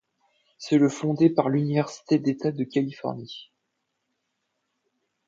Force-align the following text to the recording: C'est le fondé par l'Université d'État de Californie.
C'est 0.57 0.79
le 0.79 0.89
fondé 0.89 1.29
par 1.29 1.47
l'Université 1.47 2.17
d'État 2.17 2.51
de 2.51 2.63
Californie. 2.63 3.51